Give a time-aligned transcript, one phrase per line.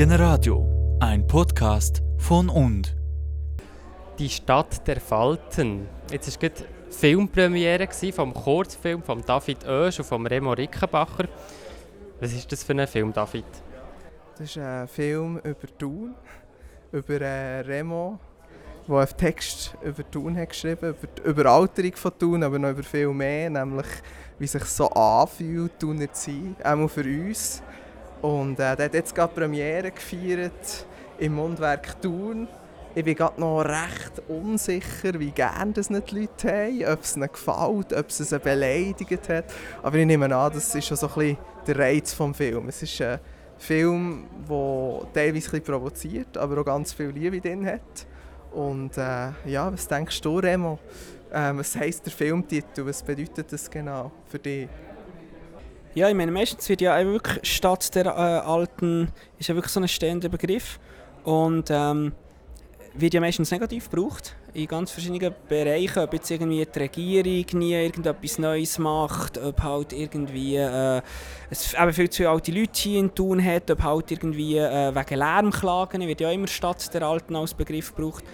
[0.00, 2.96] Generadio, ein Podcast von und.
[4.18, 5.86] Die Stadt der Falten.
[6.10, 11.28] Jetzt war gerade Filmpremiere vom Kurzfilm von David Oesch und von Remo Rickenbacher.
[12.18, 13.44] Was ist das für ein Film, David?
[14.38, 16.14] Das ist ein Film über Thun,
[16.92, 18.18] über äh, Remo,
[18.88, 22.82] der einen Text über Thun hat geschrieben über die Überalterung von Thun, aber noch über
[22.82, 23.88] viel mehr, nämlich
[24.38, 27.62] wie sich so anfühlt, Thuner zu sein, auch für uns.
[28.22, 30.86] Und äh, der hat jetzt gerade Premiere gefeiert
[31.18, 32.48] im Mundwerk Thun.
[32.94, 37.16] Ich bin gerade noch recht unsicher, wie gerne das nicht die Leute haben, ob es
[37.16, 39.44] ihnen gefällt, ob es sie beleidigt hat.
[39.82, 42.76] Aber ich nehme an, das ist schon so ein bisschen der Reiz des Films.
[42.76, 43.20] Es ist ein
[43.58, 48.06] Film, der teilweise ein provoziert, aber auch ganz viel Liebe drin hat.
[48.52, 50.78] Und äh, ja, was denkst du, Remo?
[51.32, 52.84] Ähm, was heisst der Filmtitel?
[52.86, 54.68] Was bedeutet das genau für dich?
[55.94, 59.80] Ja, ich meine, meistens wird ja wirklich Stadt der äh, Alten ist ja wirklich so
[59.80, 60.78] ein stehender Begriff.
[61.24, 62.12] Und ähm,
[62.94, 64.36] wird ja meistens negativ gebraucht.
[64.52, 69.92] In ganz verschiedenen Bereichen, ob jetzt irgendwie die Regierung nie irgendetwas Neues macht, ob halt
[69.92, 71.02] irgendwie äh,
[71.50, 75.18] es eben viel zu alte Leute hier in Tun hat, ob halt irgendwie äh, wegen
[75.18, 78.24] Lärmklagen wird ja immer Stadt der Alten als Begriff gebraucht.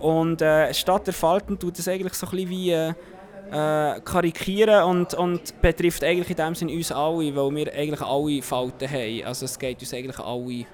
[0.00, 2.94] Und äh, Stadt der Falten tut das eigentlich so ein bisschen wie
[3.50, 8.42] äh, karikieren und, und betrifft eigentlich in dem Sinne uns alle, weil wir eigentlich alle
[8.42, 9.24] Falten haben.
[9.24, 10.66] Also es geht uns eigentlich alle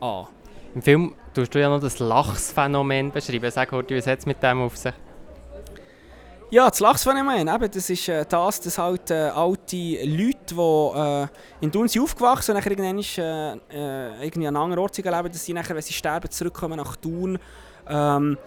[0.00, 0.26] an.
[0.74, 3.50] Im Film tust du ja noch das Lachsphänomen beschreiben.
[3.50, 4.92] Sag heute, was hat es mit dem auf sich?
[6.48, 11.26] Ja, das Lachsphänomen, eben, das ist äh, das, dass halt äh, alte Leute, die äh,
[11.60, 15.44] in sind aufgewachsen und nachher irgendwann äh, äh, irgendwie an einem anderen Ort leben, dass
[15.44, 17.36] sie nachher, wenn sie sterben, zurückkommen nach Thun.
[17.88, 18.38] Ähm,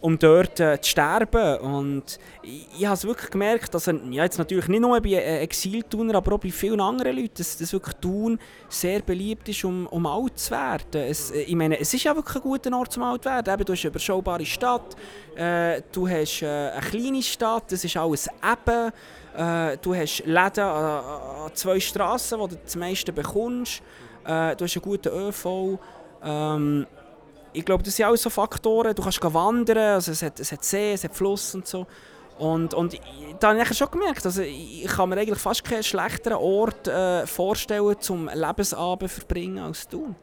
[0.00, 1.58] um dort äh, zu sterben.
[1.58, 5.40] Und ich, ich habe es wirklich gemerkt, dass ja, jetzt natürlich nicht nur bei äh,
[5.40, 8.38] Exiltuner, aber auch bei vielen anderen Leuten, dass, dass wirklich Thun
[8.68, 11.02] sehr beliebt ist, um, um alt zu werden.
[11.02, 13.52] Es, äh, ich meine, es ist ja wirklich ein guter Ort, um alt zu werden.
[13.52, 14.96] Eben, du hast eine überschaubare Stadt,
[15.34, 18.92] äh, du hast äh, eine kleine Stadt, das ist alles eben.
[19.36, 21.04] Äh, du hast Läden an,
[21.46, 23.82] an zwei Straßen, wo du das meiste bekommst.
[24.24, 25.78] Äh, du hast einen guten ÖV.
[26.22, 26.86] Ähm,
[27.52, 28.94] ich glaube, das sind alles so Faktoren.
[28.94, 31.86] Du kannst wandern, also es, hat, es hat See, es hat Fluss und so.
[32.38, 32.98] Und, und
[33.40, 37.26] da habe ich schon gemerkt, also ich kann mir eigentlich fast keinen schlechteren Ort äh,
[37.26, 40.14] vorstellen, zum Lebensabend verbringen als du.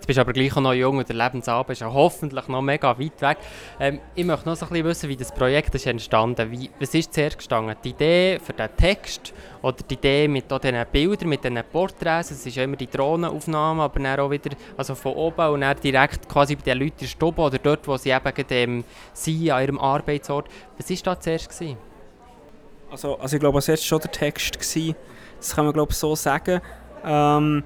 [0.00, 2.98] Jetzt bist du aber gleich noch jung und der Lebensabend ist ja hoffentlich noch mega
[2.98, 3.36] weit weg.
[3.78, 6.70] Ähm, ich möchte noch so ein bisschen wissen, wie das Projekt ist entstanden ist.
[6.80, 7.76] Was ist zuerst gestanden?
[7.84, 12.30] Die Idee für den Text oder die Idee mit diesen Bildern, mit diesen Porträts?
[12.30, 15.78] Es ist ja immer die Drohnenaufnahme, aber dann auch wieder also von oben und dann
[15.78, 19.78] direkt quasi bei den Leuten in oder dort, wo sie eben ähm, sind, an ihrem
[19.78, 20.48] Arbeitsort.
[20.78, 21.50] Was war da zuerst?
[21.50, 21.76] Gewesen?
[22.90, 24.54] Also, also ich glaube, es war schon der Text.
[24.58, 24.96] Gewesen.
[25.36, 26.62] Das kann man glaube so sagen.
[27.04, 27.64] Ähm,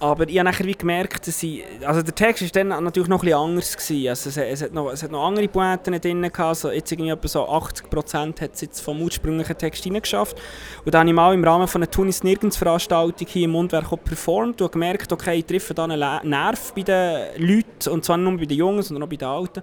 [0.00, 3.22] aber ich habe nachher wie gemerkt, dass ich, also der Text war dann natürlich noch
[3.22, 3.76] etwas anders.
[3.76, 4.08] Gewesen.
[4.08, 6.40] Also es, es, hat noch, es hat noch andere Pointen drin gehabt.
[6.40, 10.40] Also jetzt irgendwie etwa so 80% hat es jetzt vom ursprünglichen Text hineingeschafft.
[10.86, 14.62] Und dann habe ich mal im Rahmen einer Tunis Nirgends Veranstaltung hier im Mundwerk performt
[14.62, 17.90] und gemerkt, okay, ich treffe da einen Nerv bei den Leuten.
[17.90, 19.62] Und zwar nicht nur bei den Jungen, sondern auch bei den Alten.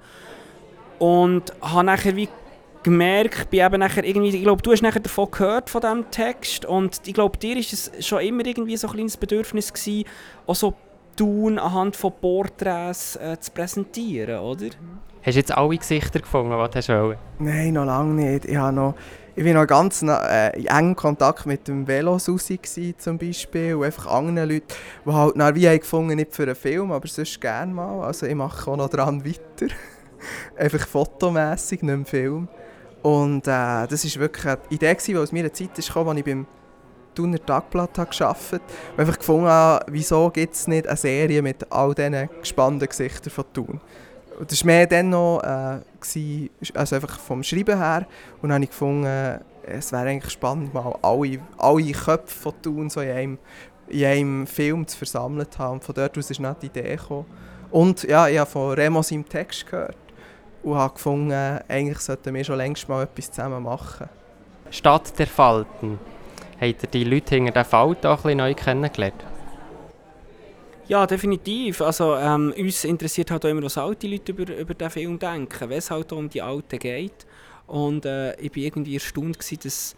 [1.00, 2.30] Und habe nachher wie
[2.88, 6.66] gemerkt, bin eben nachher irgendwie, ich glaube, du hast nachher davon gehört, von diesem Text
[6.66, 10.06] und ich glaube, dir war es schon immer irgendwie so ein kleines Bedürfnis gewesen,
[10.46, 10.74] auch so
[11.18, 14.68] tun anhand von Porträts äh, zu präsentieren, oder?
[15.22, 16.90] Hast du jetzt alle Gesichter gefunden, die du wolltest?
[17.40, 18.46] Nein, noch lange nicht.
[18.46, 18.96] Ich, habe noch,
[19.36, 22.60] ich war noch ganz äh, in engen Kontakt mit dem Velosusi
[22.98, 24.68] zum Beispiel und einfach anderen Leuten,
[25.06, 28.06] die halt nach wie gefunden nicht für einen Film, aber sonst gerne mal.
[28.06, 29.74] Also ich mache auch noch daran weiter.
[30.56, 32.48] einfach fotomässig, nicht im Film.
[33.08, 36.46] Und äh, das war wirklich eine Idee, die aus meiner Zeit kam, als ich beim
[37.16, 38.62] Thuner Tagblatt gearbeitet habe.
[38.92, 43.32] Und einfach gefunden habe, wieso gibt es nicht eine Serie mit all diesen gespannten Gesichtern
[43.32, 43.80] von Thun.
[44.38, 45.80] Und das war mehr dann noch, äh,
[46.74, 48.06] also einfach vom Schreiben her.
[48.42, 52.90] Und dann habe ich gefunden, es wäre eigentlich spannend, mal alle, alle Köpfe von Thun
[52.90, 53.38] so in einem,
[53.88, 55.48] in einem Film zu versammeln.
[55.58, 57.26] Und von dort aus ist noch die Idee gekommen.
[57.72, 59.96] Und ja, ich habe von Remo seinem Text gehört
[60.72, 64.10] und habe gefunden, eigentlich sollten wir schon längst mal etwas zusammen machen.
[64.70, 66.00] Stadt der Falten.
[66.60, 69.26] Habt ihr die Leute hinter den Falten auch ein bisschen neu kennengelernt?
[70.88, 71.82] Ja, definitiv.
[71.82, 75.70] Also, ähm, uns interessiert halt auch immer, was alte Leute über, über diesen Film denken,
[75.70, 77.26] wenn es halt um die Alten geht.
[77.68, 79.96] Und äh, ich war irgendwie erstaunt, gewesen, dass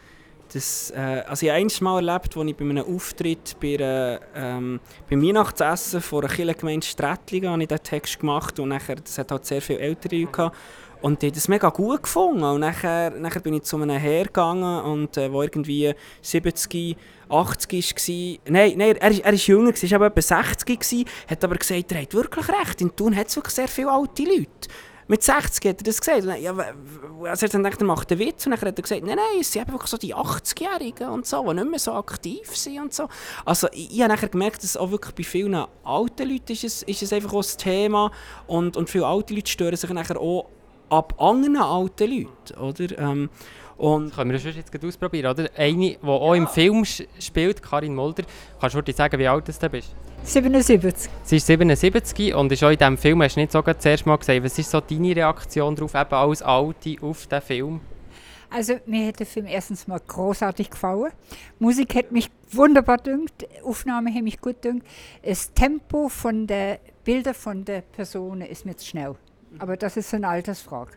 [0.54, 4.20] das, äh, also ich habe eines Mal erlebt, als ich bei einem Auftritt bei, äh,
[4.36, 4.80] ähm,
[5.10, 9.32] beim Weihnachtsessen vor einer Kirchengemeinde Strättlingen habe ich diesen Text gemacht und nachher, das hat
[9.32, 10.58] halt sehr viele ältere Leute gehabt.
[11.02, 12.44] Und die hat es mega gut gefunden.
[12.44, 16.98] Und nachher, nachher bin ich zu einem Herr gegangen, und, äh, wo irgendwie 70,
[17.30, 18.52] 80 war.
[18.52, 21.92] Nein, nein er, ist, er ist jünger, er war etwa 60, gewesen, hat aber gesagt,
[21.94, 22.82] er hat wirklich recht.
[22.82, 24.68] In Thun hat es wirklich sehr viele alte Leute.
[25.10, 26.28] Mit 60 hat er das gesagt.
[26.28, 26.56] Dann, ja,
[27.24, 28.46] also er gedacht, er macht einen Witz.
[28.46, 31.44] Und dann hat er gesagt, nein, nein, es sind wirklich so die 80-Jährigen und so,
[31.50, 33.10] die nicht mehr so aktiv sind und so.
[33.44, 36.84] Also ich, ich habe nachher gemerkt, dass auch wirklich bei vielen alten Leuten ist es,
[36.84, 38.12] ist es einfach auch das Thema.
[38.46, 40.52] Und, und viele alte Leute stören sich nachher auch
[40.90, 42.98] ab anderen alten Leuten, oder?
[42.98, 43.30] Ähm,
[43.78, 45.50] und können wir das jetzt gerade ausprobieren, oder?
[45.56, 48.24] Eine, die auch im Film spielt, Karin Mulder.
[48.60, 49.96] Kannst du dir sagen, wie alt du bist?
[50.24, 51.10] 77.
[51.24, 54.18] Sie ist 77 und ist auch in diesem Film, hast du nicht sogar zuerst mal
[54.18, 57.82] gesagt, was ist so deine Reaktion darauf, eben als Alte auf den Film?
[58.50, 61.12] Also mir hat der Film erstens mal großartig gefallen.
[61.60, 64.88] Musik hat mich wunderbar dünkt, Aufnahme hat mich gut dünkt.
[65.24, 69.16] Das Tempo von der Bilder von der Person ist mir zu schnell.
[69.58, 70.92] Aber das ist eine Altersfrage.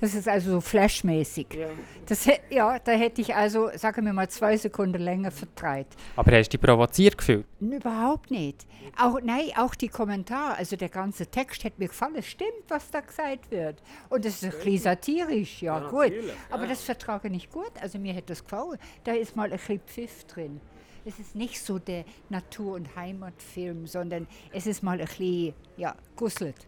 [0.00, 1.46] Das ist also so flashmäßig.
[1.54, 1.68] Ja.
[2.04, 5.96] Das, ja, da hätte ich also, sagen wir mal, zwei Sekunden länger vertreibt.
[6.16, 7.46] Aber hast du dich provoziert gefühlt?
[7.60, 8.66] Überhaupt nicht.
[8.98, 12.22] Auch, nein, auch die Kommentare, also der ganze Text hat mir gefallen.
[12.22, 13.82] Stimmt, was da gesagt wird.
[14.10, 16.12] Und es ist ein bisschen satirisch, ja, ja gut.
[16.50, 17.72] Aber das vertrage ich nicht gut.
[17.80, 18.78] Also mir hätte das gefallen.
[19.04, 20.60] Da ist mal ein bisschen Pfiff drin.
[21.06, 25.94] Es ist nicht so der Natur- und Heimatfilm, sondern es ist mal ein bisschen, ja,
[26.16, 26.66] gusselt.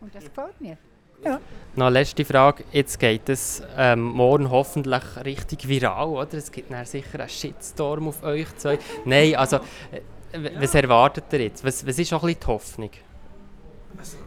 [0.00, 0.76] Und das gefällt mir.
[1.24, 1.40] Ja.
[1.76, 2.64] Noch letzte Frage.
[2.70, 6.34] Jetzt geht es ähm, morgen hoffentlich richtig viral, oder?
[6.34, 8.78] Es gibt sicher einen Shitstorm auf euch zwei.
[9.04, 11.64] Nein, also, äh, was erwartet ihr jetzt?
[11.64, 12.90] Was, was ist auch ein bisschen die Hoffnung?
[13.96, 14.18] Also,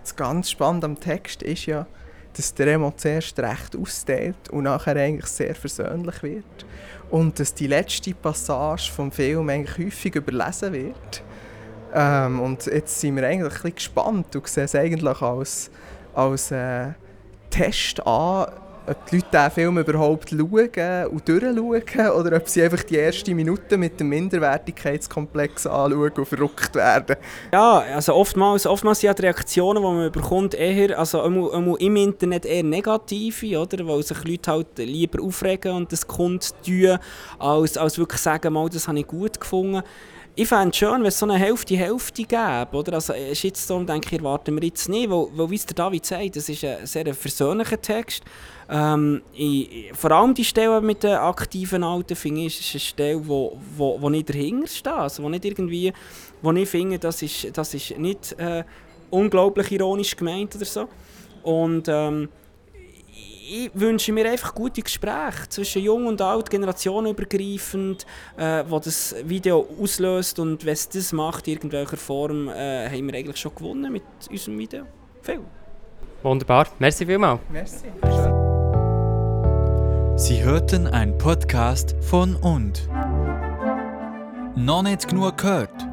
[0.00, 1.86] das ganz Spannende am Text ist ja,
[2.36, 6.66] dass der Remo zuerst recht austeilt und nachher eigentlich sehr versöhnlich wird.
[7.10, 11.22] Und dass die letzte Passage vom Film eigentlich häufig überlesen wird.
[11.94, 15.70] Ähm, und jetzt sind wir eigentlich ein bisschen gespannt und sehen es eigentlich als
[16.14, 16.92] als äh,
[17.50, 18.46] Test an,
[18.86, 23.34] ob die Leute diesen Film überhaupt schauen und durchschauen oder ob sie einfach die ersten
[23.34, 27.16] Minuten mit dem Minderwertigkeitskomplex anschauen und verrückt werden.
[27.52, 32.62] Ja, also oftmals, oftmals sind die Reaktionen, die man bekommt, eher, also im Internet eher
[32.62, 33.86] negative, oder?
[33.86, 36.98] weil sich Leute halt lieber aufregen und das kundtun,
[37.38, 39.82] als, als wirklich sagen, mal, das habe ich gut gefunden
[40.36, 42.68] ich fände es schön, wenn es so eine Hälfte-Hälfte gäbe.
[42.72, 42.94] Oder?
[42.94, 46.36] Also, Shitstorm denke ich, erwarten wir jetzt nicht, weil, weil wie es der David sagt,
[46.36, 48.24] das ist ein sehr versöhnlicher Text.
[48.68, 53.28] Ähm, ich, vor allem die Stelle mit den aktiven Alten finde ich, ist eine Stelle,
[53.28, 54.92] wo, wo, wo nicht dahinter steht.
[54.92, 55.92] Also, wo nicht irgendwie,
[56.42, 58.64] wo ich finde, das ist, das ist nicht äh,
[59.10, 60.88] unglaublich ironisch gemeint oder so.
[61.44, 62.28] Und ähm,
[63.54, 68.04] ich wünsche mir einfach gute Gespräche zwischen Jung und Alt, generationenübergreifend,
[68.36, 73.06] äh, wo das Video auslöst und wenn es das macht, in irgendwelcher Form, äh, haben
[73.06, 74.84] wir eigentlich schon gewonnen mit unserem Video.
[75.22, 75.40] Viel.
[76.22, 76.66] Wunderbar.
[76.80, 77.40] Merci vielmals.
[77.50, 77.86] Merci.
[80.16, 82.88] Sie hörten einen Podcast von und.
[84.56, 85.86] Noch nicht genug gehört?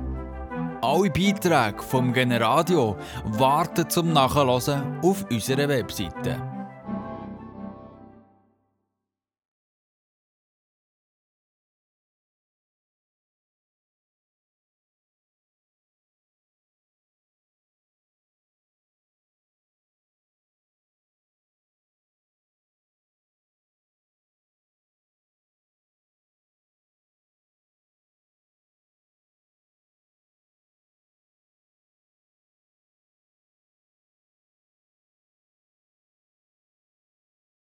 [0.82, 6.61] Alle Beiträge vom Generadio warten zum Nachhören auf unserer Webseite